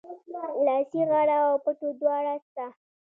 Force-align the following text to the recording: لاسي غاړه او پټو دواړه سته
لاسي 0.65 1.01
غاړه 1.09 1.35
او 1.45 1.53
پټو 1.63 1.87
دواړه 2.01 2.33
سته 2.45 2.65